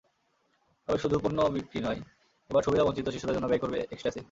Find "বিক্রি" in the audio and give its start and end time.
1.49-1.79